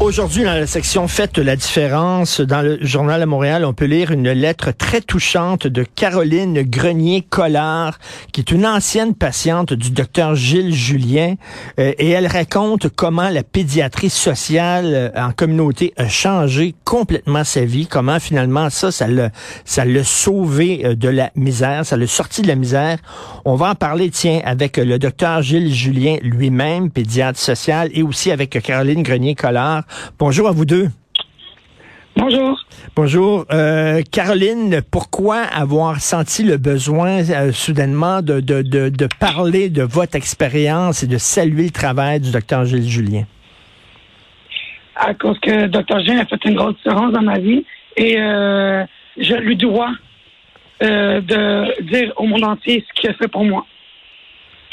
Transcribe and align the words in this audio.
Aujourd'hui, 0.00 0.42
dans 0.42 0.54
la 0.54 0.66
section 0.66 1.06
Faites 1.06 1.38
la 1.38 1.54
différence, 1.54 2.40
dans 2.40 2.60
le 2.60 2.78
journal 2.84 3.20
de 3.20 3.26
Montréal, 3.26 3.64
on 3.64 3.72
peut 3.72 3.84
lire 3.84 4.10
une 4.10 4.30
lettre 4.30 4.72
très 4.72 5.00
touchante 5.00 5.68
de 5.68 5.84
Caroline 5.84 6.62
Grenier-Collard, 6.62 7.98
qui 8.32 8.40
est 8.40 8.50
une 8.50 8.66
ancienne 8.66 9.14
patiente 9.14 9.72
du 9.72 9.92
docteur 9.92 10.34
Gilles 10.34 10.74
Julien, 10.74 11.34
euh, 11.78 11.92
et 11.98 12.10
elle 12.10 12.26
raconte 12.26 12.88
comment 12.88 13.28
la 13.28 13.44
pédiatrie 13.44 14.10
sociale 14.10 14.86
euh, 14.86 15.10
en 15.14 15.30
communauté 15.30 15.94
a 15.96 16.08
changé 16.08 16.74
complètement 16.84 17.44
sa 17.44 17.64
vie, 17.64 17.86
comment 17.86 18.18
finalement 18.18 18.70
ça, 18.70 18.90
ça 18.90 19.06
l'a, 19.06 19.30
ça 19.64 19.84
l'a 19.84 20.04
sauvé 20.04 20.82
euh, 20.84 20.94
de 20.96 21.08
la 21.08 21.30
misère, 21.36 21.86
ça 21.86 21.96
l'a 21.96 22.08
sorti 22.08 22.42
de 22.42 22.48
la 22.48 22.56
misère. 22.56 22.98
On 23.44 23.54
va 23.54 23.70
en 23.70 23.74
parler, 23.76 24.10
tiens, 24.10 24.40
avec 24.44 24.78
le 24.78 24.98
docteur 24.98 25.42
Gilles 25.42 25.72
Julien 25.72 26.16
lui-même, 26.22 26.90
pédiatre 26.90 27.38
social, 27.38 27.88
et 27.94 28.02
aussi 28.02 28.32
avec 28.32 28.60
Caroline 28.62 29.02
Grenier-Collard. 29.04 29.81
Bonjour 30.18 30.48
à 30.48 30.52
vous 30.52 30.64
deux. 30.64 30.88
Bonjour. 32.16 32.60
Bonjour. 32.94 33.46
Euh, 33.50 34.02
Caroline, 34.10 34.82
pourquoi 34.90 35.38
avoir 35.38 36.00
senti 36.00 36.44
le 36.44 36.58
besoin 36.58 37.22
euh, 37.30 37.52
soudainement 37.52 38.20
de, 38.20 38.40
de, 38.40 38.62
de, 38.62 38.90
de, 38.90 39.08
parler 39.18 39.70
de 39.70 39.82
votre 39.82 40.14
expérience 40.14 41.02
et 41.02 41.06
de 41.06 41.16
saluer 41.16 41.64
le 41.64 41.70
travail 41.70 42.20
du 42.20 42.30
docteur 42.30 42.64
Gilles 42.66 42.88
Julien? 42.88 43.24
À 44.96 45.14
cause 45.14 45.38
que 45.40 45.50
le 45.50 45.68
docteur 45.68 46.00
Julien 46.00 46.20
a 46.20 46.26
fait 46.26 46.44
une 46.44 46.54
grosse 46.54 46.76
différence 46.76 47.12
dans 47.12 47.22
ma 47.22 47.38
vie 47.38 47.64
et 47.96 48.20
euh, 48.20 48.84
je 49.16 49.34
lui 49.34 49.56
dois 49.56 49.90
de 50.80 51.82
dire 51.82 52.12
au 52.16 52.26
monde 52.26 52.44
entier 52.44 52.84
ce 52.86 53.00
qu'il 53.00 53.08
a 53.08 53.14
fait 53.14 53.28
pour 53.28 53.44
moi. 53.44 53.64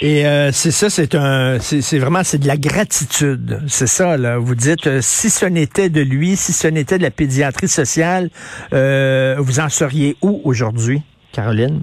Et 0.02 0.26
euh, 0.26 0.52
c'est 0.54 0.72
ça, 0.72 0.90
c'est 0.90 1.14
un, 1.14 1.60
c'est 1.60 2.00
vraiment, 2.00 2.24
c'est 2.24 2.38
de 2.38 2.48
la 2.48 2.56
gratitude. 2.56 3.60
C'est 3.68 3.88
ça, 3.88 4.16
là. 4.16 4.38
Vous 4.38 4.56
dites, 4.56 4.88
euh, 4.88 5.00
si 5.02 5.30
ce 5.30 5.46
n'était 5.46 5.90
de 5.90 6.02
lui, 6.02 6.38
si 6.38 6.54
ce 6.54 6.68
n'était 6.70 6.98
de 6.98 7.04
la 7.04 7.12
pédiatrie 7.12 7.68
sociale, 7.68 8.30
euh, 8.72 9.36
vous 9.40 9.60
en 9.60 9.68
seriez 9.68 10.16
où 10.22 10.42
aujourd'hui, 10.46 11.02
Caroline? 11.34 11.82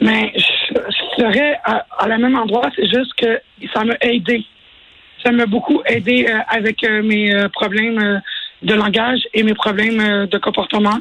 Mais 0.00 0.32
je, 0.34 1.22
serais 1.22 1.60
à, 1.64 1.86
à, 1.98 2.08
la 2.08 2.18
même 2.18 2.36
endroit, 2.36 2.68
c'est 2.74 2.86
juste 2.86 3.14
que 3.16 3.40
ça 3.72 3.84
m'a 3.84 3.94
aidé. 4.00 4.44
Ça 5.24 5.30
m'a 5.30 5.46
beaucoup 5.46 5.80
aidé 5.86 6.26
euh, 6.28 6.38
avec 6.48 6.82
euh, 6.82 7.02
mes 7.02 7.32
problèmes 7.52 8.20
de 8.62 8.74
langage 8.74 9.20
et 9.34 9.44
mes 9.44 9.54
problèmes 9.54 10.26
de 10.26 10.38
comportement. 10.38 10.98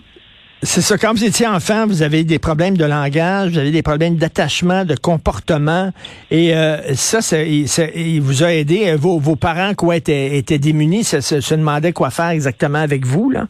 C'est 0.63 0.81
ça. 0.81 0.97
Quand 0.97 1.13
vous 1.13 1.23
étiez 1.23 1.45
enfant, 1.45 1.85
vous 1.85 2.01
avez 2.01 2.23
des 2.23 2.39
problèmes 2.39 2.77
de 2.77 2.85
langage, 2.85 3.51
vous 3.51 3.59
avez 3.59 3.71
des 3.71 3.83
problèmes 3.83 4.15
d'attachement, 4.15 4.85
de 4.85 4.95
comportement. 4.95 5.91
Et 6.31 6.55
euh, 6.55 6.95
ça, 6.95 7.21
ça, 7.21 7.43
il 7.43 8.21
vous 8.21 8.43
a 8.43 8.53
aidé. 8.53 8.95
Vos, 8.95 9.19
vos 9.19 9.35
parents, 9.35 9.75
quoi, 9.75 9.97
étaient, 9.97 10.37
étaient 10.37 10.57
démunis, 10.57 11.03
se, 11.03 11.21
se, 11.21 11.53
demandaient 11.53 11.93
quoi 11.93 12.09
faire 12.09 12.29
exactement 12.29 12.79
avec 12.79 13.05
vous, 13.05 13.29
là? 13.29 13.47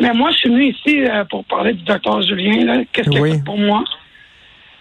Mais 0.00 0.12
moi, 0.12 0.30
je 0.32 0.36
suis 0.36 0.48
venu 0.48 0.68
ici 0.70 1.04
euh, 1.04 1.24
pour 1.30 1.44
parler 1.44 1.74
du 1.74 1.82
docteur 1.84 2.22
Julien, 2.22 2.64
là. 2.64 2.82
Qu'est-ce 2.92 3.10
qu'il 3.10 3.20
oui. 3.20 3.30
a 3.30 3.34
fait 3.34 3.44
pour 3.44 3.58
moi? 3.58 3.84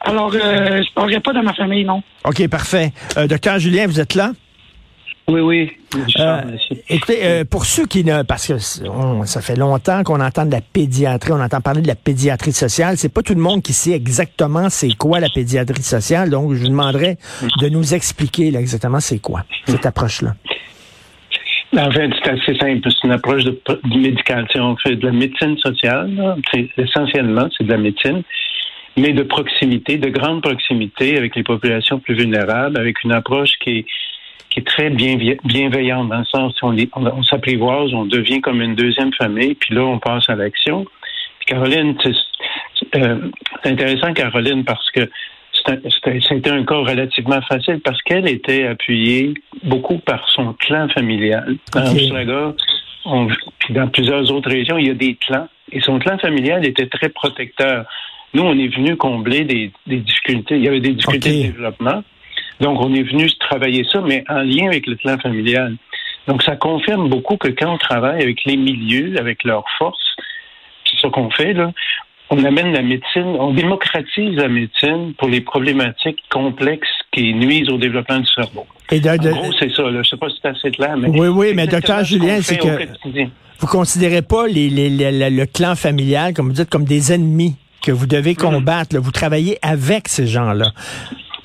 Alors, 0.01 0.31
euh, 0.33 0.77
je 0.77 0.89
ne 0.89 0.93
parlerai 0.93 1.19
pas 1.19 1.33
de 1.33 1.41
ma 1.41 1.53
famille, 1.53 1.83
non. 1.83 2.03
OK, 2.25 2.47
parfait. 2.49 2.91
Euh, 3.17 3.27
docteur 3.27 3.59
Julien, 3.59 3.87
vous 3.87 3.99
êtes 3.99 4.15
là? 4.15 4.31
Oui, 5.29 5.41
oui. 5.41 5.71
Euh, 6.19 6.41
écoutez, 6.87 7.19
euh, 7.23 7.43
pour 7.43 7.65
ceux 7.65 7.85
qui 7.85 8.05
ne, 8.05 8.23
parce 8.23 8.47
que 8.47 8.87
on, 8.87 9.25
ça 9.25 9.41
fait 9.41 9.57
longtemps 9.57 10.03
qu'on 10.03 10.21
entend 10.21 10.45
de 10.45 10.51
la 10.51 10.61
pédiatrie, 10.61 11.33
on 11.33 11.41
entend 11.41 11.59
parler 11.59 11.81
de 11.81 11.87
la 11.87 11.95
pédiatrie 11.95 12.53
sociale, 12.53 12.95
c'est 12.95 13.13
pas 13.13 13.21
tout 13.21 13.33
le 13.33 13.41
monde 13.41 13.61
qui 13.61 13.73
sait 13.73 13.91
exactement 13.91 14.69
c'est 14.69 14.95
quoi 14.97 15.19
la 15.19 15.27
pédiatrie 15.27 15.83
sociale, 15.83 16.29
donc 16.29 16.53
je 16.53 16.61
vous 16.61 16.69
demanderais 16.69 17.17
de 17.61 17.67
nous 17.67 17.93
expliquer 17.93 18.51
là, 18.51 18.61
exactement 18.61 19.01
c'est 19.01 19.19
quoi 19.19 19.43
cette 19.65 19.85
approche-là. 19.85 20.35
En 21.77 21.91
fait, 21.91 22.09
c'est 22.23 22.29
assez 22.31 22.57
simple. 22.57 22.89
C'est 22.89 23.03
une 23.03 23.11
approche 23.11 23.43
de, 23.43 23.59
de 23.67 23.99
médicale. 23.99 24.47
On 24.55 24.77
fait 24.77 24.95
de 24.95 25.05
la 25.05 25.11
médecine 25.11 25.57
sociale. 25.57 26.37
C'est 26.49 26.69
essentiellement, 26.77 27.49
c'est 27.57 27.65
de 27.65 27.71
la 27.71 27.77
médecine 27.77 28.23
mais 28.97 29.13
de 29.13 29.23
proximité, 29.23 29.97
de 29.97 30.09
grande 30.09 30.41
proximité 30.41 31.17
avec 31.17 31.35
les 31.35 31.43
populations 31.43 31.99
plus 31.99 32.15
vulnérables, 32.15 32.77
avec 32.79 33.03
une 33.03 33.11
approche 33.11 33.51
qui 33.59 33.69
est 33.69 33.85
qui 34.57 34.61
est 34.61 34.63
très 34.63 34.89
bien, 34.89 35.17
bienveillante 35.43 36.09
dans 36.09 36.17
le 36.17 36.25
sens 36.25 36.59
où 36.61 36.67
on, 36.67 36.75
on, 36.95 37.05
on 37.05 37.23
s'apprivoise, 37.23 37.93
on 37.93 38.05
devient 38.05 38.41
comme 38.41 38.61
une 38.61 38.73
deuxième 38.73 39.13
famille, 39.13 39.53
puis 39.53 39.75
là, 39.75 39.83
on 39.83 39.99
passe 39.99 40.27
à 40.29 40.35
l'action. 40.35 40.85
Caroline, 41.45 41.95
c'est 42.01 42.95
euh, 42.95 43.29
intéressant, 43.63 44.13
Caroline, 44.13 44.63
parce 44.65 44.89
que 44.91 45.09
c'était 45.53 46.49
un 46.49 46.63
cas 46.63 46.77
relativement 46.77 47.41
facile 47.41 47.81
parce 47.83 48.01
qu'elle 48.03 48.27
était 48.27 48.67
appuyée 48.67 49.33
beaucoup 49.63 49.97
par 49.99 50.27
son 50.29 50.53
clan 50.53 50.87
familial. 50.89 51.57
Dans 51.73 51.91
okay. 51.91 52.11
on, 53.05 53.27
puis 53.59 53.73
dans 53.73 53.87
plusieurs 53.89 54.31
autres 54.31 54.49
régions, 54.49 54.77
il 54.77 54.87
y 54.87 54.89
a 54.89 54.93
des 54.93 55.15
clans. 55.15 55.49
Et 55.71 55.81
son 55.81 55.99
clan 55.99 56.17
familial 56.17 56.65
était 56.65 56.87
très 56.87 57.09
protecteur. 57.09 57.85
Nous, 58.33 58.43
on 58.43 58.57
est 58.57 58.73
venu 58.73 58.95
combler 58.95 59.43
des, 59.43 59.71
des 59.87 59.97
difficultés. 59.97 60.55
Il 60.55 60.63
y 60.63 60.67
avait 60.69 60.79
des 60.79 60.93
difficultés 60.93 61.29
okay. 61.29 61.37
de 61.37 61.51
développement. 61.51 62.03
Donc, 62.59 62.79
on 62.81 62.93
est 62.93 63.03
venu 63.03 63.29
travailler 63.39 63.85
ça, 63.91 64.01
mais 64.01 64.23
en 64.29 64.41
lien 64.41 64.67
avec 64.67 64.87
le 64.87 64.95
clan 64.95 65.17
familial. 65.19 65.75
Donc, 66.27 66.43
ça 66.43 66.55
confirme 66.55 67.09
beaucoup 67.09 67.37
que 67.37 67.49
quand 67.49 67.73
on 67.73 67.77
travaille 67.77 68.21
avec 68.21 68.43
les 68.45 68.57
milieux, 68.57 69.15
avec 69.19 69.43
leurs 69.43 69.65
forces, 69.77 70.15
c'est 70.85 70.97
ce 70.99 71.07
qu'on 71.07 71.29
fait, 71.29 71.53
là, 71.53 71.71
on 72.29 72.43
amène 72.43 72.73
la 72.73 72.81
médecine, 72.81 73.37
on 73.39 73.53
démocratise 73.53 74.35
la 74.35 74.49
médecine 74.49 75.13
pour 75.17 75.29
les 75.29 75.39
problématiques 75.39 76.19
complexes 76.29 76.89
qui 77.13 77.33
nuisent 77.33 77.69
au 77.69 77.77
développement 77.77 78.19
du 78.19 78.27
cerveau. 78.27 78.65
Et 78.91 78.99
de, 78.99 79.17
de, 79.17 79.31
en 79.31 79.35
gros, 79.37 79.53
c'est 79.57 79.71
ça. 79.73 79.83
Là. 79.83 80.01
Je 80.03 80.09
sais 80.09 80.17
pas 80.17 80.29
si 80.29 80.35
c'est 80.41 80.49
assez 80.49 80.71
clair, 80.71 80.97
mais... 80.97 81.07
Oui, 81.09 81.27
oui, 81.29 81.53
mais 81.55 81.67
docteur 81.67 82.03
Julien, 82.03 82.41
c'est 82.41 82.57
que 82.57 82.85
vous 83.59 83.67
considérez 83.67 84.21
pas 84.21 84.47
les, 84.47 84.69
les, 84.69 84.89
les, 84.89 85.29
le 85.29 85.45
clan 85.45 85.75
familial, 85.75 86.33
comme 86.33 86.47
vous 86.47 86.53
dites, 86.53 86.69
comme 86.69 86.83
des 86.83 87.13
ennemis 87.13 87.55
que 87.81 87.91
vous 87.91 88.07
devez 88.07 88.35
combattre. 88.35 88.93
Là. 88.93 88.99
Vous 88.99 89.11
travaillez 89.11 89.57
avec 89.61 90.09
ces 90.09 90.27
gens-là. 90.27 90.73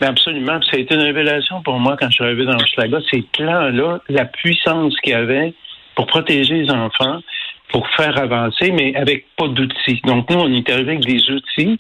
Ben, 0.03 0.09
absolument. 0.09 0.61
Ça 0.63 0.79
a 0.79 0.81
été 0.81 0.97
une 0.97 1.03
révélation 1.03 1.63
pour 1.63 1.79
moi 1.79 1.97
quand 1.97 2.09
je 2.11 2.15
suis 2.15 2.25
arrivé 2.25 2.45
dans 2.45 2.59
Schlaga. 2.59 2.99
Ces 3.09 3.23
clans-là, 3.33 4.01
la 4.09 4.25
puissance 4.25 4.99
qu'il 4.99 5.13
y 5.13 5.15
avait 5.15 5.55
pour 5.95 6.07
protéger 6.09 6.55
les 6.55 6.71
enfants, 6.73 7.21
pour 7.69 7.87
faire 7.91 8.19
avancer, 8.19 8.73
mais 8.73 8.97
avec 8.97 9.27
pas 9.37 9.47
d'outils. 9.47 10.01
Donc, 10.05 10.29
nous, 10.29 10.41
on 10.41 10.53
est 10.53 10.69
arrivé 10.69 10.95
avec 10.95 11.05
des 11.07 11.31
outils. 11.31 11.79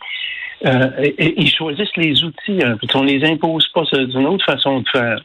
Euh, 0.64 0.90
et, 1.02 1.34
ils 1.36 1.50
choisissent 1.50 1.96
les 1.96 2.22
outils. 2.22 2.62
Hein, 2.62 2.76
on 2.94 3.02
les 3.02 3.24
impose 3.24 3.66
pas. 3.74 3.82
C'est 3.90 4.00
une 4.00 4.26
autre 4.26 4.44
façon 4.44 4.82
de 4.82 4.88
faire. 4.88 5.18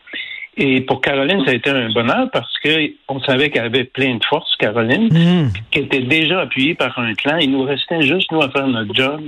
Et 0.57 0.81
pour 0.81 0.99
Caroline, 0.99 1.45
ça 1.45 1.51
a 1.51 1.53
été 1.53 1.69
un 1.69 1.91
bonheur 1.91 2.31
parce 2.33 2.57
que 2.63 2.93
on 3.09 3.19
savait 3.19 3.51
qu'elle 3.51 3.65
avait 3.65 3.83
plein 3.83 4.15
de 4.15 4.25
force, 4.25 4.55
Caroline, 4.55 5.13
mmh. 5.13 5.53
qui 5.69 5.79
était 5.81 5.99
déjà 5.99 6.41
appuyée 6.41 6.73
par 6.73 6.97
un 6.97 7.13
clan. 7.13 7.37
Il 7.37 7.51
nous 7.51 7.61
restait 7.61 8.01
juste, 8.01 8.31
nous, 8.31 8.41
à 8.41 8.49
faire 8.49 8.67
notre 8.67 8.91
job 8.95 9.21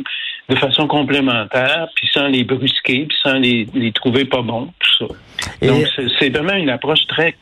de 0.49 0.55
façon 0.55 0.87
complémentaire, 0.87 1.87
puis 1.95 2.09
sans 2.11 2.27
les 2.27 2.43
brusquer, 2.43 3.05
puis 3.07 3.17
sans 3.23 3.33
les, 3.33 3.67
les 3.73 3.91
trouver 3.91 4.25
pas 4.25 4.41
bons, 4.41 4.69
tout 4.79 5.07
ça. 5.07 5.13
Et 5.61 5.67
Donc, 5.67 5.85
c'est 6.19 6.29
vraiment 6.29 6.55
une 6.55 6.69
approche 6.69 7.05
très 7.07 7.35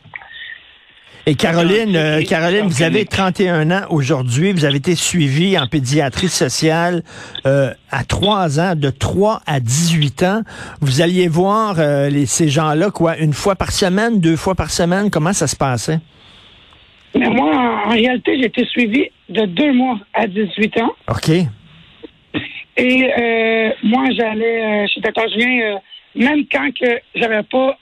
et 1.29 1.35
Caroline, 1.35 1.93
euh, 1.97 2.21
Caroline, 2.21 2.67
vous 2.67 2.83
avez 2.83 3.03
31 3.03 3.69
ans 3.69 3.81
aujourd'hui. 3.89 4.53
Vous 4.53 4.63
avez 4.63 4.77
été 4.77 4.95
suivie 4.95 5.59
en 5.59 5.67
pédiatrie 5.67 6.29
sociale 6.29 7.03
euh, 7.45 7.73
à 7.91 8.05
3 8.05 8.61
ans, 8.61 8.75
de 8.77 8.89
3 8.89 9.41
à 9.45 9.59
18 9.59 10.23
ans. 10.23 10.41
Vous 10.79 11.01
alliez 11.01 11.27
voir 11.27 11.75
euh, 11.79 12.09
les, 12.09 12.25
ces 12.25 12.47
gens-là, 12.47 12.91
quoi, 12.91 13.17
une 13.17 13.33
fois 13.33 13.55
par 13.55 13.73
semaine, 13.73 14.21
deux 14.21 14.37
fois 14.37 14.55
par 14.55 14.69
semaine? 14.69 15.09
Comment 15.09 15.33
ça 15.33 15.47
se 15.47 15.57
passait? 15.57 15.99
Mais 17.13 17.27
moi, 17.27 17.83
en 17.85 17.89
réalité, 17.89 18.37
j'ai 18.39 18.45
été 18.45 18.63
suivie 18.63 19.09
de 19.27 19.45
deux 19.47 19.73
mois 19.73 19.99
à 20.13 20.27
18 20.27 20.77
ans. 20.79 20.93
OK. 21.09 21.29
Et 22.77 23.11
euh, 23.17 23.71
moi, 23.83 24.05
j'allais 24.11 24.87
chez 24.87 25.01
Dr. 25.01 25.27
Julien, 25.29 25.79
même 26.15 26.45
quand 26.51 26.69
que 26.79 26.99
j'avais 27.15 27.43
pas 27.43 27.77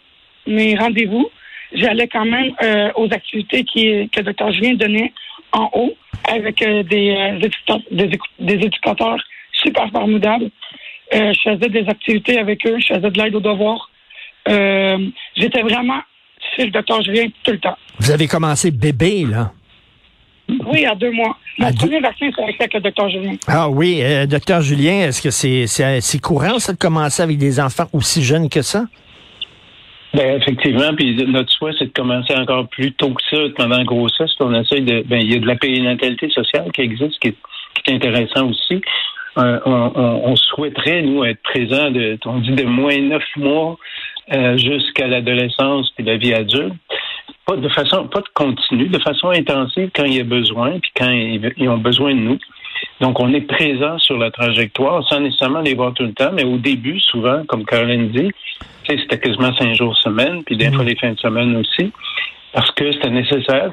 mes 0.47 0.75
rendez-vous, 0.75 1.30
j'allais 1.74 2.07
quand 2.07 2.25
même 2.25 2.53
euh, 2.63 2.92
aux 2.95 3.12
activités 3.12 3.63
qui, 3.63 4.09
que 4.09 4.21
docteur 4.21 4.51
Julien 4.51 4.75
donnait 4.75 5.13
en 5.51 5.69
haut 5.74 5.94
avec 6.27 6.62
euh, 6.62 6.83
des, 6.83 7.12
euh, 7.12 7.50
des, 7.92 8.19
des, 8.39 8.53
éducateurs 8.53 9.18
super 9.51 9.89
formidables. 9.92 10.50
Euh, 11.13 11.33
je 11.33 11.51
faisais 11.51 11.69
des 11.69 11.88
activités 11.88 12.39
avec 12.39 12.65
eux, 12.65 12.77
je 12.80 12.94
faisais 12.94 13.12
de 13.12 13.21
l'aide 13.21 13.36
aux 13.36 13.39
devoirs. 13.39 13.89
J'étais 14.47 15.62
vraiment 15.62 16.01
chez 16.56 16.65
le 16.65 16.71
docteur 16.71 17.01
Julien 17.03 17.27
tout 17.44 17.51
le 17.51 17.59
temps. 17.59 17.77
Vous 18.00 18.12
avez 18.12 18.27
commencé 18.27 18.71
bébé, 18.71 19.25
là? 19.25 19.51
Oui, 20.68 20.86
à 20.86 20.95
deux 20.95 21.12
mois. 21.12 21.38
Mon 21.57 21.68
à 21.68 21.74
premier 21.74 21.97
deux... 21.97 22.01
vaccin, 22.01 22.30
c'est 22.36 22.44
avec 22.44 22.74
le 22.74 22.80
docteur 22.80 23.09
Julien. 23.09 23.33
Ah 23.47 23.69
oui, 23.69 24.00
euh, 24.01 24.25
docteur 24.25 24.62
Julien, 24.62 25.07
est-ce 25.07 25.21
que 25.21 25.31
c'est 25.31 26.21
courant, 26.21 26.59
ça, 26.59 26.74
de 26.74 26.77
commencer 26.77 27.24
avec 27.24 27.38
des 27.38 27.59
enfants 27.59 27.86
aussi 27.94 28.24
jeunes 28.24 28.50
que 28.50 28.62
ça? 28.62 28.86
Ben 30.13 30.39
effectivement, 30.39 30.95
puis 30.95 31.25
notre 31.27 31.51
souhait, 31.51 31.74
c'est 31.77 31.86
de 31.86 31.92
commencer 31.92 32.33
encore 32.36 32.69
plus 32.69 32.94
tôt 32.94 33.13
que 33.13 33.21
ça 33.30 33.38
pendant 33.57 33.77
la 33.77 33.83
grossesse. 33.83 34.31
On 34.39 34.53
essaie 34.53 34.80
de, 34.80 35.03
ben 35.06 35.18
il 35.18 35.33
y 35.33 35.36
a 35.36 35.39
de 35.39 35.47
la 35.47 35.57
périnatalité 35.57 36.30
sociale 36.30 36.71
qui 36.74 36.81
existe, 36.81 37.19
qui 37.19 37.30
est, 37.30 37.36
qui 37.74 37.81
est 37.81 37.83
c'est 37.86 37.94
intéressant 37.95 38.50
aussi. 38.50 38.81
Euh, 39.38 39.59
on, 39.65 40.33
souhaiterait, 40.38 41.01
nous, 41.01 41.25
être 41.25 41.42
présents, 41.44 41.92
de, 41.92 42.18
on 42.25 42.39
dit 42.39 42.51
de 42.51 42.63
moins 42.63 42.97
neuf 42.97 43.25
mois 43.36 43.77
euh, 44.31 44.57
jusqu'à 44.57 45.07
l'adolescence 45.07 45.92
puis 45.92 46.04
la 46.04 46.18
vie 46.18 46.33
adulte. 46.33 46.74
Pas 47.45 47.56
de 47.57 47.69
façon, 47.69 48.07
pas 48.07 48.22
de 48.22 48.30
continu, 48.33 48.88
de 48.88 49.00
façon 49.00 49.30
intensive 49.30 49.92
quand 49.95 50.06
il 50.06 50.16
y 50.16 50.19
a 50.19 50.24
besoin, 50.24 50.80
puis 50.80 50.92
quand 50.95 51.10
ils, 51.10 51.69
ont 51.69 51.77
besoin 51.77 52.16
de 52.16 52.19
nous. 52.19 52.39
Donc, 53.01 53.19
on 53.19 53.31
est 53.33 53.42
présent 53.42 54.00
sur 54.00 54.18
la 54.18 54.31
trajectoire 54.31 55.07
sans 55.07 55.19
nécessairement 55.19 55.62
les 55.62 55.75
voir 55.75 55.94
tout 55.94 56.04
le 56.04 56.13
temps, 56.13 56.31
mais 56.33 56.44
au 56.44 56.57
début, 56.57 57.00
souvent, 57.00 57.44
comme 57.45 57.66
Caroline 57.66 58.10
dit, 58.10 58.31
c'était 58.88 59.19
quasiment 59.19 59.54
cinq 59.56 59.75
jours 59.75 59.95
semaine, 59.98 60.44
puis 60.44 60.57
des 60.57 60.71
fois 60.71 60.83
mm. 60.83 60.88
les 60.88 60.95
fins 60.95 61.12
de 61.12 61.19
semaine 61.19 61.56
aussi, 61.57 61.92
parce 62.51 62.71
que 62.71 62.92
c'était 62.92 63.12
nécessaire 63.12 63.69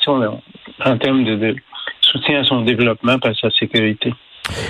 en 0.85 0.99
termes 0.99 1.25
de, 1.25 1.57
soutien 2.03 2.41
à 2.41 2.45
son 2.45 2.63
développement 2.63 3.17
et 3.25 3.29
à 3.29 3.35
sa 3.35 3.51
sécurité. 3.51 4.13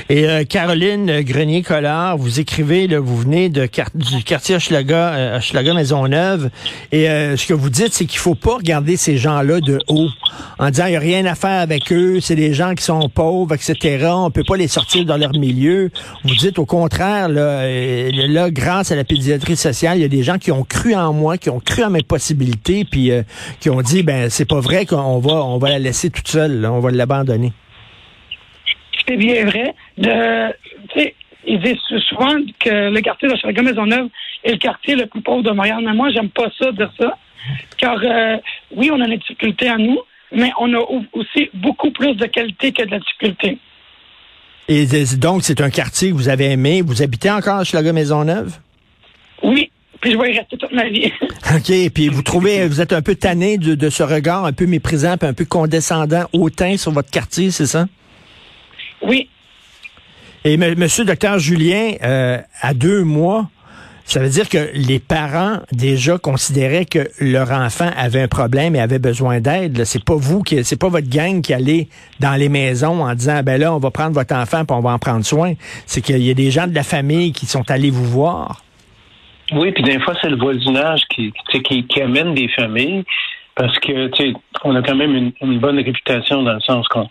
Et 0.08 0.28
euh, 0.28 0.44
Caroline 0.44 1.22
Grenier-Collard, 1.22 2.18
vous 2.18 2.40
écrivez, 2.40 2.86
là, 2.86 3.00
vous 3.00 3.16
venez 3.16 3.48
de, 3.48 3.68
du 3.94 4.24
quartier 4.24 4.56
Hochelaga, 4.56 5.14
euh, 5.14 5.74
Maisonneuve, 5.74 6.50
et 6.90 7.08
euh, 7.08 7.36
ce 7.36 7.46
que 7.46 7.54
vous 7.54 7.70
dites, 7.70 7.94
c'est 7.94 8.04
qu'il 8.04 8.18
faut 8.18 8.34
pas 8.34 8.56
regarder 8.56 8.96
ces 8.96 9.16
gens-là 9.16 9.60
de 9.60 9.78
haut, 9.88 10.08
en 10.58 10.70
disant 10.70 10.86
il 10.86 10.90
n'y 10.90 10.96
a 10.96 11.00
rien 11.00 11.24
à 11.24 11.34
faire 11.34 11.60
avec 11.60 11.90
eux, 11.92 12.20
c'est 12.20 12.34
des 12.34 12.52
gens 12.52 12.74
qui 12.74 12.84
sont 12.84 13.08
pauvres, 13.08 13.54
etc. 13.54 14.08
On 14.10 14.30
peut 14.30 14.44
pas 14.44 14.56
les 14.56 14.68
sortir 14.68 15.06
dans 15.06 15.16
leur 15.16 15.32
milieu. 15.32 15.90
Vous 16.24 16.34
dites 16.34 16.58
au 16.58 16.66
contraire, 16.66 17.28
là, 17.28 17.66
là 18.10 18.50
grâce 18.50 18.92
à 18.92 18.96
la 18.96 19.04
pédiatrie 19.04 19.56
sociale, 19.56 19.98
il 19.98 20.02
y 20.02 20.04
a 20.04 20.08
des 20.08 20.22
gens 20.22 20.38
qui 20.38 20.52
ont 20.52 20.64
cru 20.64 20.94
en 20.94 21.12
moi, 21.12 21.38
qui 21.38 21.48
ont 21.48 21.60
cru 21.60 21.84
en 21.84 21.90
mes 21.90 22.02
possibilités, 22.02 22.84
puis 22.84 23.10
qui 23.60 23.70
ont 23.70 23.80
dit 23.80 24.02
ben 24.02 24.28
c'est 24.28 24.44
pas 24.44 24.60
vrai 24.60 24.84
qu'on 24.84 25.18
va 25.18 25.32
on 25.32 25.58
va 25.58 25.70
la 25.70 25.78
laisser 25.78 26.10
toute 26.10 26.28
seule, 26.28 26.66
on 26.66 26.80
va 26.80 26.90
l'abandonner 26.90 27.52
c'est 29.06 29.16
bien 29.16 29.44
vrai. 29.44 29.74
De, 29.98 30.54
ils 31.46 31.60
disent 31.60 31.78
souvent 32.08 32.36
que 32.60 32.90
le 32.90 33.00
quartier 33.00 33.28
de 33.28 33.36
Chalaga 33.36 33.62
Maisonneuve 33.62 34.08
est 34.44 34.52
le 34.52 34.58
quartier 34.58 34.94
le 34.94 35.06
plus 35.06 35.20
pauvre 35.20 35.42
de 35.42 35.50
Montréal. 35.50 35.82
Mais 35.84 35.92
moi, 35.92 36.10
j'aime 36.10 36.30
pas 36.30 36.48
ça, 36.58 36.70
dire 36.72 36.92
ça. 36.98 37.16
Car 37.76 37.98
euh, 38.02 38.36
oui, 38.76 38.90
on 38.92 39.00
a 39.00 39.08
des 39.08 39.16
difficultés 39.16 39.68
à 39.68 39.76
nous, 39.76 39.98
mais 40.32 40.50
on 40.60 40.72
a 40.74 40.80
aussi 41.12 41.50
beaucoup 41.54 41.90
plus 41.90 42.14
de 42.14 42.26
qualité 42.26 42.72
que 42.72 42.84
de 42.84 42.90
la 42.90 42.98
difficulté. 42.98 43.58
Et 44.68 44.86
donc, 45.18 45.42
c'est 45.42 45.60
un 45.60 45.70
quartier 45.70 46.10
que 46.10 46.14
vous 46.14 46.28
avez 46.28 46.52
aimé. 46.52 46.82
Vous 46.82 47.02
habitez 47.02 47.30
encore 47.30 47.56
à 47.56 47.64
Maison 47.64 47.92
Maisonneuve? 47.92 48.58
Oui. 49.42 49.70
Puis 50.00 50.12
je 50.12 50.18
vais 50.18 50.32
y 50.32 50.38
rester 50.38 50.56
toute 50.56 50.72
ma 50.72 50.88
vie. 50.88 51.12
OK. 51.54 51.92
Puis 51.94 52.08
vous 52.08 52.22
trouvez, 52.22 52.66
vous 52.66 52.80
êtes 52.80 52.92
un 52.92 53.02
peu 53.02 53.14
tanné 53.14 53.56
de, 53.56 53.90
ce 53.90 54.02
regard 54.02 54.44
un 54.44 54.52
peu 54.52 54.66
méprisant, 54.66 55.16
un 55.20 55.32
peu 55.32 55.44
condescendant, 55.44 56.24
hautain 56.32 56.76
sur 56.76 56.90
votre 56.92 57.10
quartier, 57.10 57.50
c'est 57.50 57.66
ça? 57.66 57.86
Oui. 59.02 59.28
Et 60.44 60.56
Monsieur 60.56 61.04
Docteur 61.04 61.38
Julien, 61.38 61.92
euh, 62.02 62.38
à 62.60 62.74
deux 62.74 63.04
mois, 63.04 63.46
ça 64.04 64.20
veut 64.20 64.28
dire 64.28 64.48
que 64.48 64.70
les 64.74 64.98
parents 64.98 65.60
déjà 65.70 66.18
considéraient 66.18 66.84
que 66.84 67.08
leur 67.20 67.52
enfant 67.52 67.88
avait 67.96 68.22
un 68.22 68.28
problème 68.28 68.74
et 68.74 68.80
avait 68.80 68.98
besoin 68.98 69.40
d'aide. 69.40 69.84
C'est 69.84 70.04
pas 70.04 70.16
vous 70.16 70.42
qui, 70.42 70.64
c'est 70.64 70.78
pas 70.78 70.88
votre 70.88 71.08
gang 71.08 71.40
qui 71.40 71.54
allait 71.54 71.88
dans 72.20 72.34
les 72.34 72.48
maisons 72.48 73.04
en 73.04 73.14
disant 73.14 73.42
ben 73.44 73.60
là 73.60 73.72
on 73.72 73.78
va 73.78 73.90
prendre 73.90 74.12
votre 74.12 74.34
enfant 74.34 74.64
puis 74.64 74.76
on 74.76 74.80
va 74.80 74.90
en 74.90 74.98
prendre 74.98 75.24
soin. 75.24 75.54
C'est 75.86 76.00
qu'il 76.00 76.22
y 76.22 76.30
a 76.30 76.34
des 76.34 76.50
gens 76.50 76.66
de 76.66 76.74
la 76.74 76.82
famille 76.82 77.32
qui 77.32 77.46
sont 77.46 77.70
allés 77.70 77.90
vous 77.90 78.04
voir. 78.04 78.62
Oui, 79.52 79.70
puis 79.72 79.84
des 79.84 80.00
fois 80.00 80.14
c'est 80.20 80.28
le 80.28 80.36
voisinage 80.36 81.02
qui, 81.14 81.32
qui, 81.64 81.86
qui 81.86 82.02
amène 82.02 82.34
des 82.34 82.48
familles 82.48 83.04
parce 83.54 83.78
que 83.78 84.08
tu 84.08 84.24
sais, 84.24 84.32
on 84.64 84.74
a 84.74 84.82
quand 84.82 84.96
même 84.96 85.14
une, 85.14 85.32
une 85.40 85.60
bonne 85.60 85.78
réputation 85.78 86.42
dans 86.42 86.54
le 86.54 86.60
sens 86.60 86.88
qu'on 86.88 87.08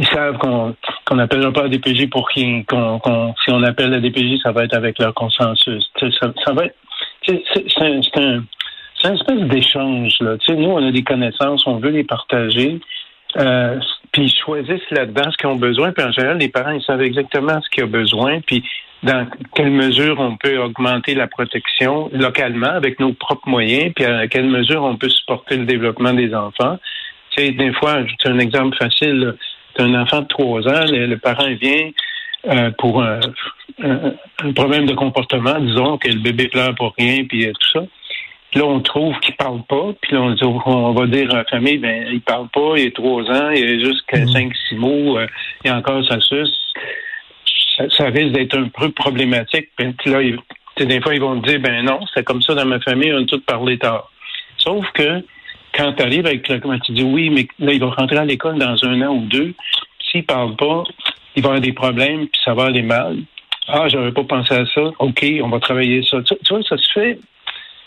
ils 0.00 0.06
savent 0.06 0.38
qu'on 0.38 1.14
n'appellera 1.14 1.52
pas 1.52 1.64
la 1.64 1.68
DPJ 1.68 2.08
pour 2.08 2.26
rien. 2.28 2.62
Qu'on, 2.66 3.34
si 3.44 3.50
on 3.50 3.62
appelle 3.62 3.90
la 3.90 4.00
DPJ, 4.00 4.40
ça 4.42 4.50
va 4.50 4.64
être 4.64 4.74
avec 4.74 4.98
leur 4.98 5.12
consensus. 5.12 5.92
Ça, 6.00 6.52
va. 6.52 6.62
C'est, 7.26 7.42
un, 7.80 8.00
un, 9.04 9.14
espèce 9.14 9.40
d'échange. 9.42 10.16
Nous, 10.48 10.70
on 10.70 10.88
a 10.88 10.90
des 10.90 11.04
connaissances, 11.04 11.66
on 11.66 11.76
veut 11.76 11.90
les 11.90 12.04
partager. 12.04 12.80
Euh, 13.36 13.78
puis 14.12 14.22
ils 14.22 14.34
choisissent 14.34 14.90
là-dedans 14.90 15.30
ce 15.30 15.36
qu'ils 15.36 15.50
ont 15.50 15.56
besoin. 15.56 15.92
Puis 15.92 16.02
en 16.02 16.12
général, 16.12 16.38
les 16.38 16.48
parents, 16.48 16.72
ils 16.72 16.82
savent 16.82 17.02
exactement 17.02 17.60
ce 17.60 17.68
qu'ils 17.68 17.84
ont 17.84 17.88
besoin. 17.88 18.40
Puis 18.40 18.64
dans 19.02 19.26
quelle 19.54 19.70
mesure 19.70 20.18
on 20.18 20.36
peut 20.38 20.58
augmenter 20.58 21.14
la 21.14 21.26
protection 21.26 22.08
localement 22.14 22.70
avec 22.70 22.98
nos 23.00 23.12
propres 23.12 23.48
moyens, 23.48 23.92
puis 23.94 24.06
à 24.06 24.26
quelle 24.28 24.48
mesure 24.48 24.82
on 24.82 24.96
peut 24.96 25.10
supporter 25.10 25.58
le 25.58 25.66
développement 25.66 26.14
des 26.14 26.34
enfants. 26.34 26.78
Tu 27.30 27.44
sais, 27.44 27.52
des 27.52 27.72
fois, 27.74 27.98
c'est 28.18 28.30
un 28.30 28.38
exemple 28.38 28.76
facile 28.78 29.36
un 29.80 29.94
enfant 30.00 30.22
de 30.22 30.28
trois 30.28 30.66
ans, 30.68 30.84
le, 30.86 31.16
parent 31.16 31.48
vient 31.60 31.90
euh, 32.48 32.70
pour 32.78 33.02
un, 33.02 33.20
problème 34.54 34.86
de 34.86 34.94
comportement, 34.94 35.58
disons 35.60 35.98
que 35.98 36.08
le 36.08 36.20
bébé 36.20 36.48
pleure 36.48 36.74
pour 36.74 36.94
rien, 36.98 37.24
puis 37.24 37.46
euh, 37.46 37.52
tout 37.52 37.80
ça. 37.80 37.86
là, 38.54 38.64
on 38.64 38.80
trouve 38.80 39.18
qu'il 39.20 39.34
parle 39.36 39.62
pas, 39.68 39.92
puis 40.00 40.14
là, 40.14 40.34
on, 40.66 40.92
va 40.92 41.06
dire 41.06 41.30
à 41.32 41.38
la 41.38 41.44
famille, 41.44 41.78
ben, 41.78 42.08
il 42.10 42.20
parle 42.20 42.48
pas, 42.48 42.74
il 42.76 42.88
a 42.88 42.90
trois 42.90 43.22
ans, 43.24 43.50
il 43.50 43.64
a 43.64 43.84
juste 43.84 44.04
mm. 44.12 44.28
cinq, 44.28 44.52
six 44.68 44.76
mots, 44.76 45.18
euh, 45.18 45.26
et 45.64 45.70
encore 45.70 46.04
ça 46.06 46.20
suce. 46.20 46.56
Ça, 47.96 48.06
risque 48.06 48.32
d'être 48.32 48.58
un 48.58 48.68
peu 48.68 48.90
problématique. 48.90 49.68
Puis 49.76 49.94
là, 50.06 50.20
des 50.78 51.00
fois, 51.00 51.14
ils 51.14 51.20
vont 51.20 51.36
dire, 51.36 51.60
ben 51.60 51.82
non, 51.82 52.00
c'est 52.12 52.24
comme 52.24 52.42
ça 52.42 52.54
dans 52.54 52.66
ma 52.66 52.78
famille, 52.80 53.12
on 53.12 53.22
a 53.22 53.24
tout 53.24 53.40
parlé 53.40 53.78
tard. 53.78 54.10
Sauf 54.58 54.84
que 54.92 55.22
quand 55.80 55.92
tu 55.94 56.02
arrives 56.02 56.26
avec 56.26 56.46
le, 56.48 56.60
comment 56.60 56.78
tu 56.78 56.92
dis 56.92 57.02
oui, 57.02 57.30
mais 57.30 57.48
là, 57.58 57.72
il 57.72 57.80
va 57.80 57.90
rentrer 57.90 58.18
à 58.18 58.24
l'école 58.24 58.58
dans 58.58 58.84
un 58.84 59.00
an 59.02 59.14
ou 59.14 59.22
deux. 59.22 59.54
S'il 60.10 60.24
parle 60.24 60.54
pas, 60.56 60.84
il 61.36 61.42
va 61.42 61.50
avoir 61.50 61.60
des 61.60 61.72
problèmes, 61.72 62.26
puis 62.26 62.40
ça 62.44 62.52
va 62.52 62.64
aller 62.64 62.82
mal. 62.82 63.16
Ah, 63.66 63.88
j'aurais 63.88 64.12
pas 64.12 64.24
pensé 64.24 64.54
à 64.54 64.66
ça. 64.66 64.82
OK, 64.98 65.24
on 65.42 65.48
va 65.48 65.60
travailler 65.60 66.02
ça. 66.02 66.18
Tu, 66.22 66.34
vois, 66.50 66.62
ça 66.62 66.76
se 66.76 66.92
fait. 66.92 67.18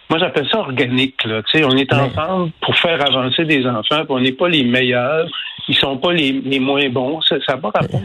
Moi, 0.10 0.20
j'appelle 0.20 0.48
ça 0.50 0.60
organique. 0.60 1.24
Là. 1.26 1.44
Tu 1.44 1.60
sais, 1.60 1.66
on 1.66 1.76
est 1.76 1.92
ensemble 1.94 2.52
pour 2.62 2.76
faire 2.78 3.02
avancer 3.06 3.46
des 3.46 3.66
enfants, 3.68 4.06
puis 4.06 4.10
on 4.10 4.20
n'est 4.20 4.32
pas 4.32 4.50
les 4.50 4.64
meilleurs 4.64 5.28
ils 5.68 5.76
sont 5.76 5.98
pas 5.98 6.12
les, 6.12 6.32
les 6.32 6.60
moins 6.60 6.90
bons. 6.90 7.20
Ça 7.22 7.38
n'a 7.48 7.58
pas 7.58 7.72
rapport. 7.74 8.02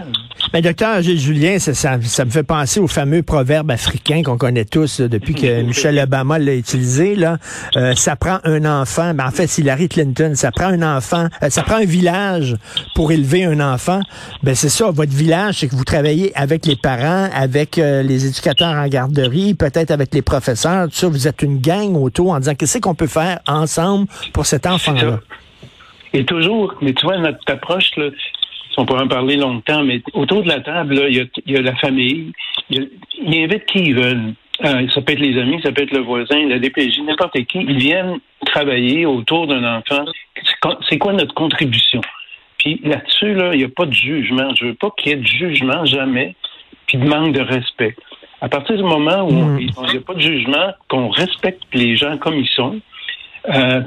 Mais 0.52 0.62
docteur 0.62 1.02
Julien, 1.02 1.58
ça, 1.58 1.74
ça, 1.74 1.96
me 2.24 2.30
fait 2.30 2.42
penser 2.42 2.80
au 2.80 2.86
fameux 2.86 3.22
proverbe 3.22 3.70
africain 3.70 4.22
qu'on 4.22 4.38
connaît 4.38 4.64
tous 4.64 5.00
depuis 5.00 5.34
que 5.34 5.62
Michel 5.66 5.98
Obama 5.98 6.38
l'a 6.38 6.54
utilisé. 6.54 7.16
Là, 7.16 7.38
euh, 7.76 7.94
ça 7.94 8.16
prend 8.16 8.38
un 8.44 8.64
enfant. 8.64 9.12
Ben, 9.14 9.26
en 9.26 9.30
fait, 9.30 9.46
c'est 9.46 9.62
Hillary 9.62 9.88
Clinton. 9.88 10.32
Ça 10.34 10.52
prend 10.52 10.66
un 10.66 10.96
enfant. 10.96 11.26
Euh, 11.42 11.50
ça 11.50 11.62
prend 11.62 11.76
un 11.76 11.84
village 11.84 12.56
pour 12.94 13.12
élever 13.12 13.44
un 13.44 13.60
enfant. 13.60 14.00
Ben 14.42 14.54
c'est 14.54 14.68
ça. 14.68 14.90
Votre 14.90 15.12
village, 15.12 15.58
c'est 15.58 15.68
que 15.68 15.74
vous 15.74 15.84
travaillez 15.84 16.32
avec 16.36 16.64
les 16.66 16.76
parents, 16.76 17.28
avec 17.34 17.78
euh, 17.78 18.02
les 18.02 18.26
éducateurs 18.26 18.74
en 18.74 18.86
garderie, 18.86 19.54
peut-être 19.54 19.90
avec 19.90 20.14
les 20.14 20.22
professeurs. 20.22 20.88
Tout 20.88 20.94
ça, 20.94 21.08
vous 21.08 21.26
êtes 21.26 21.42
une 21.42 21.58
gang 21.58 21.96
autour 21.96 22.30
en 22.30 22.38
disant 22.38 22.54
qu'est-ce 22.54 22.78
qu'on 22.78 22.94
peut 22.94 23.06
faire 23.06 23.40
ensemble 23.46 24.06
pour 24.32 24.46
cet 24.46 24.66
enfant-là? 24.66 25.20
Et 26.12 26.24
toujours, 26.24 26.74
mais 26.80 26.92
tu 26.92 27.04
vois, 27.06 27.18
notre 27.18 27.38
approche, 27.48 27.96
là, 27.96 28.10
on 28.78 28.86
pourrait 28.86 29.02
en 29.02 29.08
parler 29.08 29.36
longtemps, 29.36 29.82
mais 29.82 30.00
autour 30.12 30.42
de 30.44 30.48
la 30.48 30.60
table, 30.60 31.06
il 31.08 31.28
y, 31.46 31.56
a, 31.56 31.62
la 31.62 31.74
famille. 31.76 32.32
ils 32.70 32.88
invitent 33.20 33.66
qui 33.66 33.80
ils 33.80 33.94
veulent. 33.94 34.34
Euh, 34.64 34.86
ça 34.94 35.00
peut 35.02 35.12
être 35.12 35.20
les 35.20 35.38
amis, 35.40 35.60
ça 35.62 35.72
peut 35.72 35.82
être 35.82 35.92
le 35.92 36.00
voisin, 36.00 36.46
la 36.46 36.58
DPJ, 36.58 37.00
n'importe 37.04 37.44
qui. 37.46 37.58
Ils 37.58 37.78
viennent 37.78 38.18
travailler 38.46 39.04
autour 39.04 39.48
d'un 39.48 39.78
enfant. 39.78 40.04
C'est 40.88 40.98
quoi 40.98 41.12
notre 41.12 41.34
contribution? 41.34 42.00
Puis 42.58 42.80
là-dessus, 42.84 43.34
là, 43.34 43.50
il 43.52 43.58
n'y 43.58 43.64
a 43.64 43.68
pas 43.68 43.86
de 43.86 43.92
jugement. 43.92 44.54
Je 44.54 44.66
veux 44.66 44.74
pas 44.74 44.90
qu'il 44.96 45.10
y 45.10 45.14
ait 45.14 45.18
de 45.18 45.26
jugement 45.26 45.84
jamais, 45.84 46.36
puis 46.86 46.98
de 46.98 47.06
manque 47.06 47.32
de 47.32 47.40
respect. 47.40 47.96
À 48.40 48.48
partir 48.48 48.76
du 48.76 48.82
moment 48.84 49.22
où 49.22 49.32
mm. 49.32 49.60
il 49.60 49.90
n'y 49.90 49.96
a 49.96 50.00
pas 50.00 50.14
de 50.14 50.20
jugement, 50.20 50.72
qu'on 50.88 51.08
respecte 51.08 51.62
les 51.72 51.96
gens 51.96 52.16
comme 52.18 52.36
ils 52.36 52.48
sont, 52.48 52.80
euh, 53.48 53.80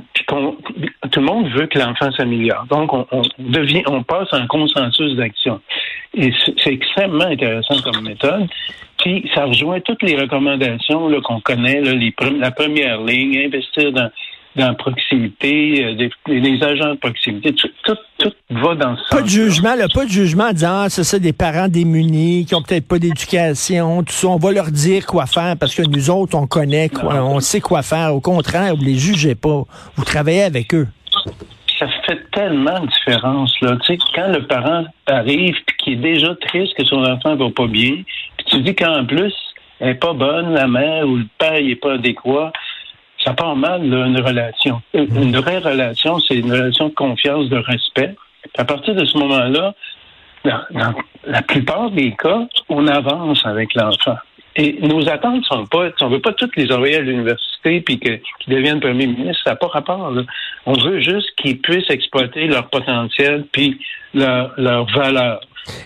tout 1.12 1.20
le 1.20 1.26
monde 1.26 1.50
veut 1.50 1.68
que 1.68 1.78
l'enfant 1.78 2.12
s'améliore. 2.12 2.66
Donc, 2.70 2.94
on, 2.94 3.22
devient, 3.40 3.84
on 3.88 4.04
passe 4.04 4.30
un 4.32 4.48
consensus 4.48 5.16
d'action. 5.16 5.62
Et 6.14 6.32
c'est 6.58 6.74
extrêmement 6.74 7.26
intéressant 7.26 7.82
comme 7.82 8.04
méthode. 8.04 8.48
Puis, 9.00 9.30
ça 9.34 9.46
rejoint 9.46 9.80
toutes 9.82 10.04
les 10.04 10.16
recommandations 10.16 11.10
qu'on 11.22 11.42
connaît, 11.42 11.82
les, 11.82 12.14
la 12.40 12.52
première 12.52 13.02
ligne, 13.02 13.46
investir 13.46 13.92
dans 13.92 14.10
dans 14.56 14.74
proximité, 14.76 15.86
euh, 15.86 16.10
des, 16.28 16.64
agents 16.64 16.92
de 16.92 17.00
proximité, 17.00 17.54
tout, 17.54 17.70
tout, 18.20 18.32
va 18.50 18.76
dans 18.76 18.98
ce 18.98 19.16
Pas 19.16 19.22
de 19.22 19.28
jugement, 19.28 19.76
là, 19.76 19.88
pas 19.94 20.06
de 20.06 20.10
jugement 20.10 20.46
en 20.46 20.54
disant, 20.54 20.82
ah, 20.84 20.90
c'est 20.90 21.04
ça, 21.04 21.20
des 21.20 21.34
parents 21.34 21.68
démunis, 21.68 22.46
qui 22.46 22.56
ont 22.56 22.62
peut-être 22.62 22.88
pas 22.88 23.00
d'éducation, 23.00 24.04
tout 24.04 24.14
ça, 24.14 24.28
on 24.28 24.38
va 24.38 24.52
leur 24.52 24.72
dire 24.72 25.06
quoi 25.06 25.26
faire 25.26 25.56
parce 25.60 25.74
que 25.74 25.84
nous 25.84 26.10
autres, 26.10 26.38
on 26.38 26.48
connaît, 26.48 26.90
quoi, 26.90 27.24
on 27.24 27.40
sait 27.40 27.62
quoi 27.62 27.82
faire. 27.82 28.14
Au 28.14 28.22
contraire, 28.22 28.76
vous 28.76 28.84
les 28.84 28.96
jugez 28.96 29.36
pas. 29.36 29.64
Vous 29.96 30.04
travaillez 30.04 30.44
avec 30.44 30.74
eux. 30.74 30.88
Ça 31.80 31.88
fait 32.06 32.20
tellement 32.32 32.80
de 32.80 32.88
différence, 32.88 33.54
là. 33.62 33.78
Tu 33.84 33.94
sais, 33.94 34.00
quand 34.14 34.28
le 34.28 34.46
parent 34.46 34.86
arrive 35.08 35.56
puis 35.66 35.76
qui 35.78 35.92
est 35.94 35.96
déjà 35.96 36.36
triste 36.36 36.76
que 36.76 36.86
son 36.86 37.04
enfant 37.04 37.36
va 37.36 37.50
pas 37.50 37.68
bien, 37.68 38.04
puis 38.38 38.46
tu 38.46 38.62
dis 38.62 38.76
qu'en 38.76 39.06
plus, 39.06 39.34
elle 39.80 39.90
est 39.90 39.96
pas 39.96 40.14
bonne, 40.14 40.54
la 40.54 40.68
mère 40.68 41.08
ou 41.08 41.18
le 41.18 41.26
père, 41.40 41.60
il 41.60 41.72
est 41.72 41.76
pas 41.76 41.94
adéquat, 41.94 42.52
ça 43.24 43.34
part 43.34 43.56
mal, 43.56 43.84
une 43.84 44.20
relation. 44.20 44.82
Une 44.94 45.36
vraie 45.38 45.60
relation, 45.60 46.20
c'est 46.20 46.36
une 46.36 46.52
relation 46.52 46.90
de 46.90 46.94
confiance, 46.94 47.50
de 47.50 47.58
respect. 47.58 48.16
à 48.58 48.66
partir 48.66 48.96
de 48.96 49.06
ce 49.06 49.18
moment-là, 49.18 49.74
dans, 50.44 50.94
la 51.26 51.42
plupart 51.44 51.92
des 51.92 52.16
cas, 52.16 52.48
on 52.70 52.88
avance 52.88 53.46
avec 53.46 53.76
l'enfant. 53.76 54.18
Et 54.56 54.80
nos 54.82 55.08
attentes 55.08 55.46
sont 55.46 55.66
pas, 55.66 55.90
on 56.02 56.10
veut 56.10 56.20
pas 56.20 56.34
toutes 56.34 56.56
les 56.58 56.72
envoyer 56.72 56.98
à 56.98 57.02
l'université 57.02 57.80
puis 57.82 58.00
qu'ils 58.00 58.22
deviennent 58.48 58.80
premier 58.80 59.08
ministre, 59.08 59.44
ça 59.44 59.52
n'a 59.52 59.56
pas 59.56 59.68
rapport. 59.68 60.14
On 60.66 60.74
veut 60.74 61.00
juste 61.00 61.30
qu'ils 61.38 61.60
puissent 61.60 61.90
exploiter 61.90 62.48
leur 62.48 62.70
potentiel 62.70 63.46
puis 63.52 63.80
leur, 64.14 64.54
leur 64.58 64.86
valeur. 64.92 65.42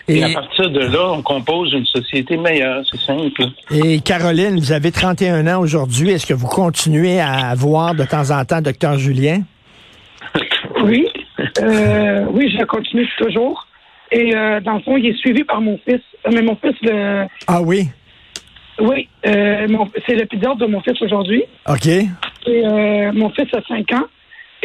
Et, 0.08 0.22
à 0.22 0.30
partir 0.30 0.70
de 0.70 0.80
là, 0.80 1.12
on 1.12 1.22
compose 1.22 1.72
une 1.72 1.84
société 1.86 2.36
meilleure, 2.36 2.82
c'est 2.90 3.00
simple. 3.00 3.42
Et 3.70 4.00
Caroline, 4.00 4.58
vous 4.58 4.72
avez 4.72 4.90
31 4.90 5.46
ans 5.46 5.60
aujourd'hui. 5.60 6.10
Est-ce 6.10 6.26
que 6.26 6.34
vous 6.34 6.46
continuez 6.46 7.20
à 7.20 7.54
voir 7.54 7.94
de 7.94 8.04
temps 8.04 8.30
en 8.30 8.44
temps 8.44 8.60
Docteur 8.60 8.98
Julien? 8.98 9.42
Oui, 10.84 11.08
euh, 11.62 12.26
oui, 12.30 12.54
je 12.56 12.64
continue 12.64 13.08
toujours. 13.18 13.66
Et 14.12 14.36
euh, 14.36 14.60
dans 14.60 14.74
le 14.74 14.80
fond, 14.80 14.96
il 14.96 15.06
est 15.06 15.16
suivi 15.16 15.42
par 15.42 15.60
mon 15.60 15.78
fils. 15.78 16.00
Euh, 16.26 16.30
mais 16.32 16.42
mon 16.42 16.56
fils, 16.56 16.74
le. 16.82 17.26
Ah 17.46 17.60
oui? 17.60 17.88
Oui, 18.78 19.08
euh, 19.26 19.66
c'est 20.06 20.14
le 20.14 20.26
pédiatre 20.26 20.56
de 20.56 20.66
mon 20.66 20.80
fils 20.82 21.00
aujourd'hui. 21.00 21.42
OK. 21.68 21.86
Et 21.86 22.08
euh, 22.46 23.12
mon 23.12 23.30
fils 23.30 23.48
a 23.54 23.62
5 23.66 23.92
ans. 23.92 24.04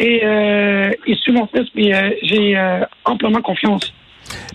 Et 0.02 0.20
euh, 0.24 0.90
il 1.06 1.16
suit 1.16 1.32
mon 1.32 1.46
fils, 1.46 1.70
puis 1.70 1.92
j'ai 2.22 2.58
amplement 3.04 3.40
confiance. 3.40 3.92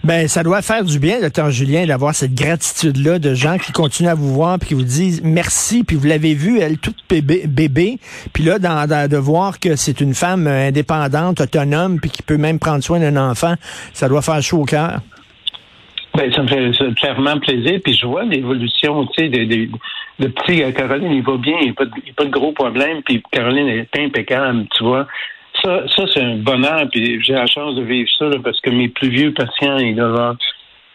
Ben, 0.04 0.28
ça 0.28 0.44
doit 0.44 0.62
faire 0.62 0.84
du 0.84 1.00
bien, 1.00 1.20
docteur 1.20 1.52
Julien, 1.52 1.86
d'avoir 1.86 2.14
cette 2.14 2.34
gratitude-là 2.34 3.20
de 3.20 3.34
gens 3.34 3.58
qui 3.58 3.72
continuent 3.72 4.10
à 4.10 4.16
vous 4.16 4.34
voir 4.34 4.58
puis 4.60 4.70
qui 4.70 4.74
vous 4.74 4.84
disent 4.84 5.22
merci, 5.24 5.84
puis 5.84 5.96
vous 5.96 6.08
l'avez 6.08 6.34
vu, 6.34 6.60
elle 6.60 6.78
toute 6.78 6.98
bébé, 7.10 7.44
bébé 7.48 7.98
puis 8.34 8.44
là, 8.44 8.60
de 8.60 9.18
voir 9.18 9.60
que 9.60 9.76
c'est 9.76 10.00
une 10.00 10.14
femme 10.14 10.48
indépendante, 10.48 11.42
autonome, 11.42 12.00
puis 12.00 12.10
qui 12.10 12.24
peut 12.24 12.38
même 12.38 12.60
prendre 12.60 12.84
soin 12.84 13.00
d'un 13.00 13.18
enfant, 13.18 13.56
ça 13.94 14.08
doit 14.08 14.22
faire 14.22 14.42
chaud 14.42 14.60
au 14.60 14.66
cœur. 14.66 15.00
Ben, 16.18 16.34
ça 16.34 16.42
me 16.42 16.48
fait 16.48 16.96
clairement 16.96 17.38
plaisir. 17.40 17.80
Puis 17.84 17.94
je 17.94 18.08
vois 18.08 18.24
l'évolution, 18.24 19.06
tu 19.08 19.22
sais, 19.22 19.30
de, 19.30 19.44
de, 19.44 19.70
de, 20.20 20.28
petit 20.28 20.64
euh, 20.64 20.72
Caroline, 20.72 21.12
il 21.12 21.22
va 21.22 21.38
bien, 21.38 21.58
il 21.60 21.66
n'y 21.66 21.70
a, 21.70 22.14
pas 22.16 22.26
de 22.26 22.32
gros 22.32 22.54
problème. 22.54 23.04
Puis 23.04 23.22
Caroline 23.32 23.68
est 23.68 24.00
impeccable, 24.00 24.66
tu 24.76 24.84
vois. 24.84 25.06
Ça, 25.64 25.84
ça 25.96 26.04
c'est 26.14 26.22
un 26.22 26.38
bonheur. 26.38 26.88
Puis 26.92 27.22
j'ai 27.24 27.34
la 27.34 27.48
chance 27.48 27.76
de 27.76 27.84
vivre 27.84 28.10
ça 28.18 28.26
parce 28.44 28.60
que 28.62 28.70
mes 28.70 28.90
plus 28.90 29.10
vieux 29.10 29.34
patients, 29.34 29.78
ils 29.78 29.96
doivent 29.96 30.38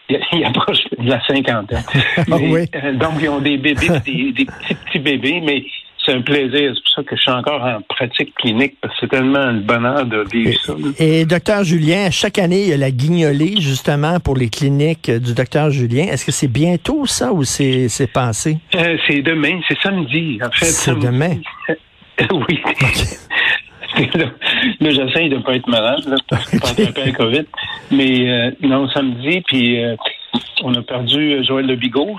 ils 0.33 0.45
approchent 0.45 0.83
de 0.97 1.09
la 1.09 1.25
cinquantaine. 1.25 1.83
Ah 2.31 2.37
oui. 2.39 2.65
Euh, 2.75 2.93
donc, 2.93 3.13
ils 3.21 3.29
ont 3.29 3.39
des 3.39 3.57
bébés, 3.57 3.87
des, 4.05 4.31
des 4.31 4.45
petits, 4.45 4.75
petits 4.85 4.99
bébés, 4.99 5.41
mais 5.43 5.63
c'est 6.05 6.13
un 6.13 6.21
plaisir. 6.21 6.73
C'est 6.75 6.83
pour 6.83 6.93
ça 6.95 7.03
que 7.03 7.15
je 7.15 7.21
suis 7.21 7.31
encore 7.31 7.63
en 7.63 7.81
pratique 7.81 8.33
clinique, 8.35 8.75
parce 8.81 8.93
que 8.93 8.99
c'est 9.01 9.09
tellement 9.09 9.39
un 9.39 9.53
bonheur 9.53 10.05
de 10.05 10.25
vivre 10.31 10.53
ça. 10.61 10.73
Et 10.99 11.25
docteur 11.25 11.63
Julien, 11.63 12.09
chaque 12.11 12.37
année, 12.37 12.63
il 12.63 12.69
y 12.69 12.73
a 12.73 12.77
la 12.77 12.91
guignolée, 12.91 13.59
justement, 13.59 14.19
pour 14.19 14.35
les 14.35 14.49
cliniques 14.49 15.09
du 15.09 15.33
docteur 15.33 15.69
Julien. 15.71 16.03
Est-ce 16.03 16.25
que 16.25 16.31
c'est 16.31 16.51
bientôt 16.51 17.05
ça 17.05 17.31
ou 17.31 17.43
c'est, 17.43 17.87
c'est 17.89 18.11
passé? 18.11 18.57
Euh, 18.75 18.97
c'est 19.07 19.21
demain, 19.21 19.59
c'est 19.67 19.79
samedi, 19.79 20.39
en 20.43 20.51
fait. 20.51 20.65
C'est 20.65 20.99
demain? 20.99 21.37
oui. 22.31 22.61
Là, 24.79 24.89
j'essaie 24.89 25.29
de 25.29 25.37
ne 25.37 25.41
pas 25.41 25.55
être 25.55 25.67
malade, 25.67 26.03
là, 26.07 26.15
que 26.27 26.57
okay. 26.57 26.91
pas 26.91 27.01
peu 27.01 27.11
COVID. 27.11 27.45
Mais 27.91 28.29
euh, 28.29 28.51
non, 28.61 28.87
samedi, 28.89 29.41
puis 29.41 29.83
euh, 29.83 29.95
on 30.63 30.73
a 30.73 30.81
perdu 30.81 31.43
Joël 31.43 31.65
Le 31.65 31.75
Bigot, 31.75 32.17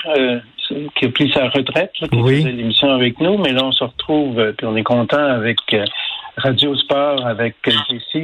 qui 0.68 1.04
a 1.04 1.08
pris 1.08 1.30
sa 1.32 1.48
retraite, 1.48 1.92
qui 1.92 2.08
faisait 2.08 2.52
l'émission 2.52 2.90
avec 2.90 3.20
nous, 3.20 3.38
mais 3.38 3.52
là, 3.52 3.64
on 3.64 3.72
se 3.72 3.84
retrouve, 3.84 4.38
euh, 4.38 4.52
puis 4.52 4.66
on 4.66 4.76
est 4.76 4.82
content 4.82 5.24
avec 5.24 5.58
euh, 5.72 5.84
Radio 6.36 6.76
Sport, 6.76 7.26
avec 7.26 7.56
JC, 7.66 8.16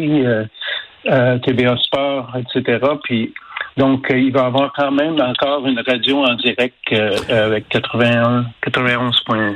euh, 1.07 1.39
TVA 1.39 1.77
Sport, 1.79 2.37
etc. 2.37 2.79
Puis 3.05 3.35
donc, 3.77 4.07
il 4.11 4.33
va 4.33 4.43
y 4.43 4.45
avoir 4.45 4.73
quand 4.77 4.91
même 4.91 5.21
encore 5.21 5.67
une 5.67 5.81
radio 5.87 6.25
en 6.25 6.35
direct 6.35 6.75
avec 7.29 7.69
81, 7.69 8.47
91.6, 8.67 9.55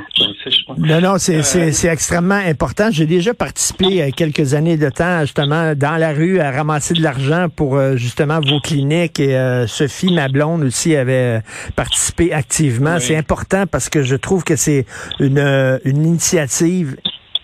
Non, 0.77 1.01
non, 1.01 1.17
c'est 1.17 1.87
extrêmement 1.87 2.35
important. 2.35 2.89
J'ai 2.91 3.05
déjà 3.05 3.33
participé 3.33 4.01
à 4.01 4.11
quelques 4.11 4.53
années 4.53 4.77
de 4.77 4.89
temps, 4.89 5.21
justement, 5.21 5.73
dans 5.75 5.97
la 5.97 6.13
rue, 6.13 6.39
à 6.39 6.51
ramasser 6.51 6.93
de 6.93 7.03
l'argent 7.03 7.47
pour, 7.55 7.79
justement, 7.95 8.39
vos 8.39 8.59
cliniques. 8.59 9.19
Et 9.19 9.65
Sophie, 9.67 10.13
ma 10.13 10.27
blonde, 10.27 10.63
aussi, 10.63 10.95
avait 10.95 11.41
participé 11.75 12.33
activement. 12.33 12.99
C'est 12.99 13.17
important 13.17 13.65
parce 13.67 13.89
que 13.89 14.01
je 14.03 14.15
trouve 14.15 14.43
que 14.43 14.55
c'est 14.55 14.85
une, 15.19 15.79
une 15.83 16.05
initiative 16.05 16.95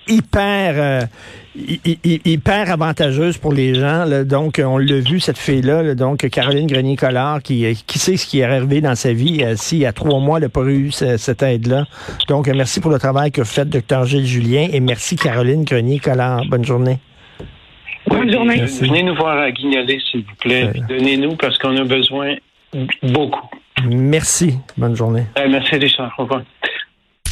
hyper 0.08 1.08
hyper 1.56 2.72
avantageuse 2.72 3.38
pour 3.38 3.54
les 3.54 3.76
gens. 3.76 4.06
Donc, 4.26 4.62
on 4.64 4.78
l'a 4.78 5.00
vu, 5.00 5.20
cette 5.20 5.38
fille-là, 5.38 5.96
donc 5.96 6.28
Caroline 6.30 6.68
Grenier-Collard, 6.68 7.42
qui, 7.42 7.66
qui 7.88 8.00
sait 8.00 8.18
ce 8.18 8.26
qui 8.26 8.40
est 8.40 8.44
arrivé 8.44 8.82
dans 8.82 8.96
sa 8.96 9.14
vie 9.14 9.44
euh, 9.44 9.56
si 9.56 9.78
il 9.78 9.82
y 9.82 9.86
a 9.86 9.94
trois 9.94 10.20
mois, 10.20 10.38
elle 10.38 10.44
n'a 10.44 10.50
pas 10.50 10.64
eu 10.64 10.92
cette 10.92 11.44
aide-là. 11.44 11.86
Donc, 12.28 12.48
merci 12.48 12.80
pour 12.80 12.92
le 12.92 13.00
travail 13.00 13.32
que 13.32 13.42
vous 13.42 13.48
faites, 13.48 13.70
docteur 13.70 14.06
Gilles 14.06 14.26
Julien, 14.26 14.68
et 14.72 14.80
merci 14.80 15.16
Caroline 15.16 15.64
Grenier-Collard. 15.64 16.46
Bonne 16.46 16.66
journée. 16.66 17.00
Bonne 18.08 18.32
journée. 18.32 18.62
Venez 18.62 19.04
nous 19.04 19.16
voir 19.16 19.38
à 19.38 19.52
Guignoler, 19.52 20.00
s'il 20.10 20.22
vous 20.22 20.36
plaît. 20.40 20.72
Donnez-nous 20.90 21.36
parce 21.36 21.58
qu'on 21.58 21.76
a 21.78 21.84
besoin 21.84 22.36
beaucoup. 23.04 23.48
Merci. 23.86 24.58
Bonne 24.78 24.96
journée. 24.96 25.26
merci, 25.50 25.76
Richard. 25.76 26.14
Au 26.18 26.24
revoir. 26.24 26.42